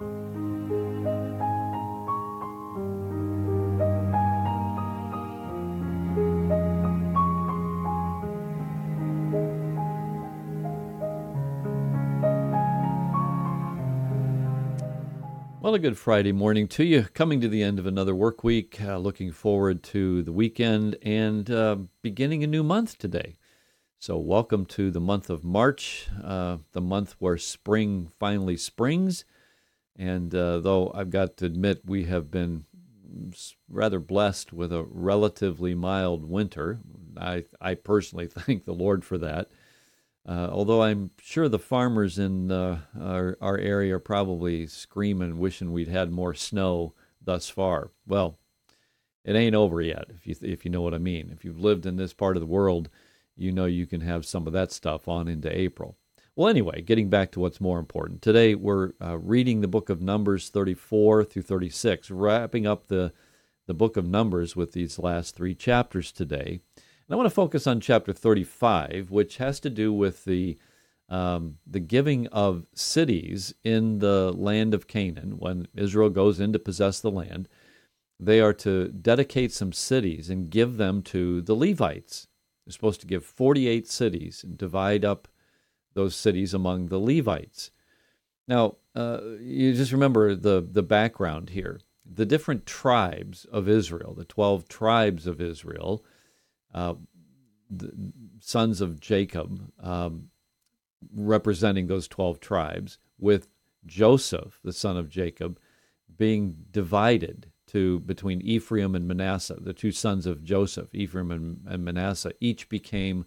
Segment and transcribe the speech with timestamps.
[0.00, 0.08] Well,
[15.74, 17.02] a good Friday morning to you.
[17.02, 18.80] Coming to the end of another work week.
[18.80, 23.36] Uh, looking forward to the weekend and uh, beginning a new month today.
[23.98, 29.26] So, welcome to the month of March, uh, the month where spring finally springs.
[30.00, 32.64] And uh, though I've got to admit, we have been
[33.68, 36.80] rather blessed with a relatively mild winter.
[37.18, 39.50] I, I personally thank the Lord for that.
[40.26, 45.70] Uh, although I'm sure the farmers in uh, our, our area are probably screaming, wishing
[45.70, 47.90] we'd had more snow thus far.
[48.06, 48.38] Well,
[49.22, 51.30] it ain't over yet, if you if you know what I mean.
[51.30, 52.88] If you've lived in this part of the world,
[53.36, 55.98] you know you can have some of that stuff on into April.
[56.40, 58.22] Well, anyway, getting back to what's more important.
[58.22, 63.12] Today we're uh, reading the book of Numbers 34 through 36, wrapping up the
[63.66, 66.60] the book of Numbers with these last three chapters today.
[66.76, 70.56] And I want to focus on chapter 35, which has to do with the
[71.10, 75.32] um, the giving of cities in the land of Canaan.
[75.32, 77.50] When Israel goes in to possess the land,
[78.18, 82.28] they are to dedicate some cities and give them to the Levites.
[82.64, 85.28] They're supposed to give 48 cities and divide up
[85.94, 87.70] those cities among the Levites.
[88.46, 91.80] Now, uh, you just remember the, the background here.
[92.04, 96.04] The different tribes of Israel, the 12 tribes of Israel,
[96.74, 96.94] uh,
[98.40, 100.30] sons of Jacob, um,
[101.14, 103.48] representing those 12 tribes, with
[103.86, 105.58] Joseph, the son of Jacob,
[106.16, 111.84] being divided to between Ephraim and Manasseh, the two sons of Joseph, Ephraim and, and
[111.84, 113.24] Manasseh, each became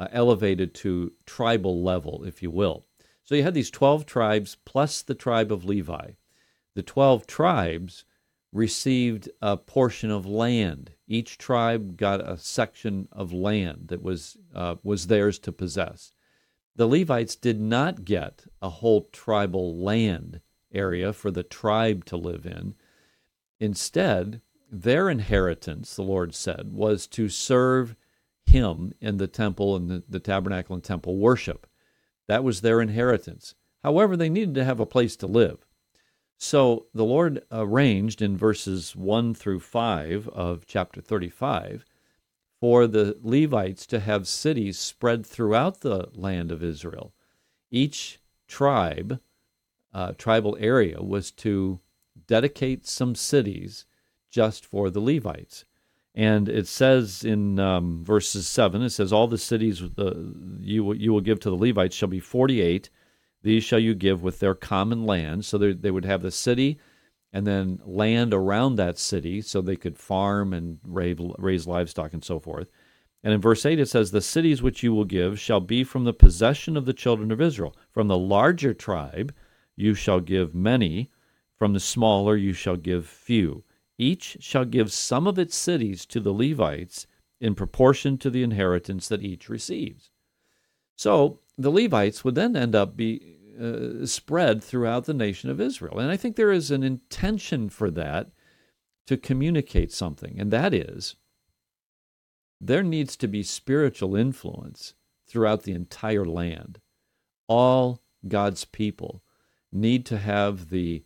[0.00, 2.86] uh, elevated to tribal level, if you will.
[3.22, 6.12] So you had these 12 tribes plus the tribe of Levi.
[6.74, 8.04] The 12 tribes
[8.50, 10.92] received a portion of land.
[11.06, 16.12] Each tribe got a section of land that was uh, was theirs to possess.
[16.76, 20.40] The Levites did not get a whole tribal land
[20.72, 22.74] area for the tribe to live in.
[23.58, 24.40] Instead,
[24.72, 27.96] their inheritance, the Lord said, was to serve
[28.50, 31.66] Him in the temple and the, the tabernacle and temple worship.
[32.28, 33.54] That was their inheritance.
[33.82, 35.66] However, they needed to have a place to live.
[36.38, 41.84] So the Lord arranged in verses 1 through 5 of chapter 35
[42.60, 47.14] for the Levites to have cities spread throughout the land of Israel.
[47.70, 49.20] Each tribe,
[49.94, 51.80] uh, tribal area, was to
[52.26, 53.86] dedicate some cities
[54.30, 55.64] just for the Levites.
[56.20, 59.80] And it says in um, verses 7, it says, All the cities
[60.60, 62.90] you, you will give to the Levites shall be 48
[63.42, 65.44] these shall you give with their common land.
[65.44, 66.78] So they would have the city
[67.32, 72.38] and then land around that city so they could farm and raise livestock and so
[72.38, 72.70] forth.
[73.22, 76.04] And in verse 8 it says, The cities which you will give shall be from
[76.04, 77.76] the possession of the children of Israel.
[77.90, 79.34] From the larger tribe
[79.76, 81.10] you shall give many,
[81.56, 83.64] from the smaller you shall give few.
[84.00, 87.06] Each shall give some of its cities to the Levites
[87.38, 90.10] in proportion to the inheritance that each receives.
[90.96, 95.98] So the Levites would then end up be uh, spread throughout the nation of Israel.
[95.98, 98.30] And I think there is an intention for that
[99.06, 101.16] to communicate something, and that is
[102.58, 104.94] there needs to be spiritual influence
[105.26, 106.80] throughout the entire land.
[107.48, 109.22] All God's people
[109.70, 111.04] need to have the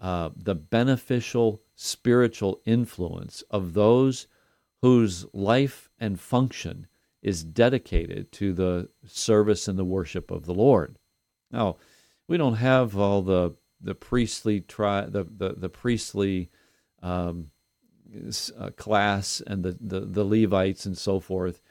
[0.00, 4.26] uh, the beneficial spiritual influence of those
[4.82, 6.86] whose life and function
[7.22, 10.96] is dedicated to the service and the worship of the Lord.
[11.50, 11.76] Now,
[12.26, 16.50] we don't have all the the priestly tri- the, the, the priestly
[17.02, 17.50] um,
[18.58, 21.62] uh, class and the, the, the Levites and so forth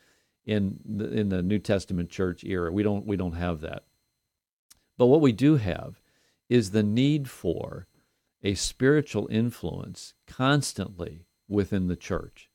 [0.43, 2.71] in the, in the New Testament church era.
[2.71, 3.83] We don't we don't have that.
[4.97, 6.01] But what we do have
[6.49, 7.87] is the need for
[8.43, 12.49] a spiritual influence constantly within the church.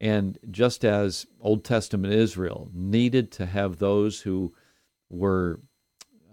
[0.00, 4.54] And just as Old Testament Israel needed to have those who
[5.10, 5.60] were,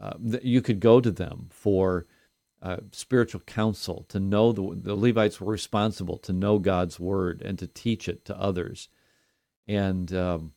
[0.01, 2.05] uh, you could go to them for
[2.61, 7.59] uh, spiritual counsel, to know the, the Levites were responsible to know God's word and
[7.59, 8.89] to teach it to others.
[9.67, 10.53] And, um,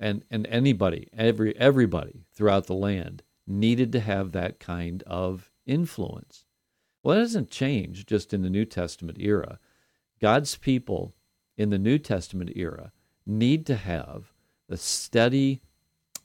[0.00, 6.45] and, and anybody, every, everybody throughout the land needed to have that kind of influence.
[7.06, 9.60] Well, it hasn't changed just in the New Testament era.
[10.20, 11.14] God's people
[11.56, 12.90] in the New Testament era
[13.24, 14.32] need to have
[14.68, 15.62] the steady,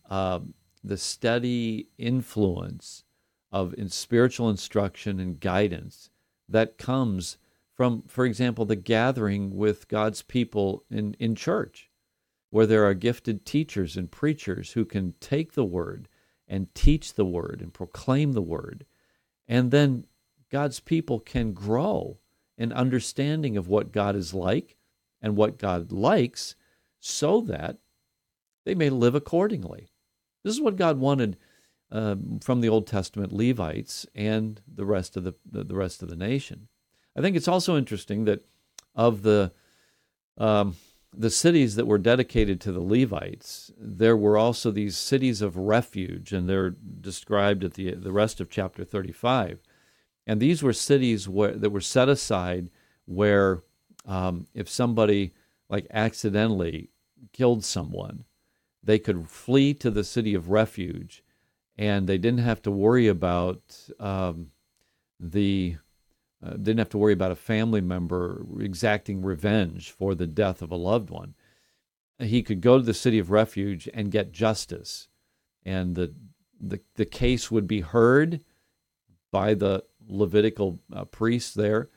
[0.09, 0.39] uh,
[0.83, 3.03] the steady influence
[3.51, 6.09] of in spiritual instruction and guidance
[6.49, 7.37] that comes
[7.75, 11.91] from, for example, the gathering with God's people in, in church,
[12.49, 16.07] where there are gifted teachers and preachers who can take the word
[16.47, 18.83] and teach the word and proclaim the word.
[19.47, 20.05] And then
[20.51, 22.17] God's people can grow
[22.57, 24.77] in understanding of what God is like
[25.21, 26.55] and what God likes
[26.99, 27.77] so that
[28.65, 29.89] they may live accordingly.
[30.43, 31.37] This is what God wanted
[31.91, 36.15] um, from the Old Testament Levites and the rest of the, the rest of the
[36.15, 36.67] nation.
[37.15, 38.45] I think it's also interesting that
[38.95, 39.51] of the
[40.37, 40.75] um,
[41.13, 46.31] the cities that were dedicated to the Levites, there were also these cities of refuge,
[46.31, 49.59] and they're described at the the rest of chapter 35.
[50.27, 52.69] And these were cities where that were set aside
[53.05, 53.63] where
[54.05, 55.33] um, if somebody
[55.69, 56.89] like accidentally
[57.33, 58.25] killed someone,
[58.83, 61.23] they could flee to the city of refuge,
[61.77, 63.61] and they didn't have to worry about
[63.99, 64.51] um,
[65.19, 65.77] the
[66.43, 70.71] uh, didn't have to worry about a family member exacting revenge for the death of
[70.71, 71.35] a loved one.
[72.17, 75.07] He could go to the city of refuge and get justice,
[75.65, 76.13] and the
[76.59, 78.43] the, the case would be heard
[79.31, 81.89] by the Levitical uh, priests there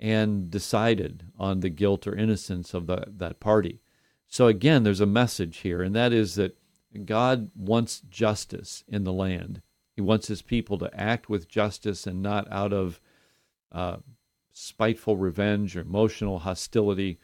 [0.00, 3.80] and decided on the guilt or innocence of the, that party.
[4.26, 6.58] So again, there's a message here, and that is that
[7.04, 9.62] God wants justice in the land.
[9.94, 13.00] He wants his people to act with justice and not out of
[13.70, 13.98] uh,
[14.52, 17.18] spiteful revenge or emotional hostility.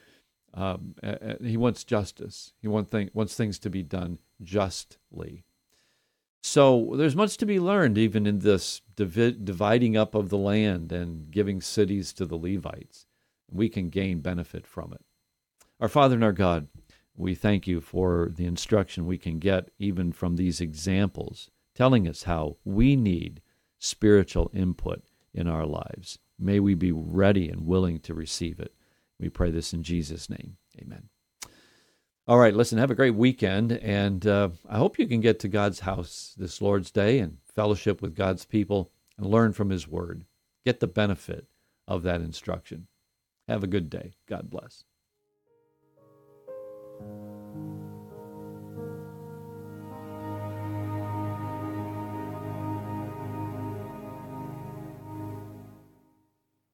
[0.55, 0.95] Um,
[1.43, 2.53] he wants justice.
[2.61, 5.45] He want thing, wants things to be done justly.
[6.43, 10.91] So there's much to be learned even in this divi- dividing up of the land
[10.91, 13.07] and giving cities to the Levites.
[13.51, 15.03] We can gain benefit from it.
[15.81, 16.69] Our Father and our God,
[17.17, 22.23] we thank you for the instruction we can get even from these examples, telling us
[22.23, 23.43] how we need
[23.79, 25.03] spiritual input
[25.35, 26.19] in our lives.
[26.39, 28.75] May we be ready and willing to receive it.
[29.19, 30.57] We pray this in Jesus' name.
[30.81, 31.09] Amen.
[32.31, 35.49] All right, listen, have a great weekend, and uh, I hope you can get to
[35.49, 40.27] God's house this Lord's Day and fellowship with God's people and learn from His Word.
[40.65, 41.49] Get the benefit
[41.89, 42.87] of that instruction.
[43.49, 44.13] Have a good day.
[44.29, 44.85] God bless.